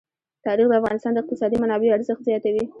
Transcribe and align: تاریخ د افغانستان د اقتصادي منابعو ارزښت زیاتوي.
تاریخ 0.45 0.67
د 0.69 0.73
افغانستان 0.79 1.11
د 1.13 1.17
اقتصادي 1.21 1.57
منابعو 1.63 1.95
ارزښت 1.97 2.21
زیاتوي. 2.29 2.63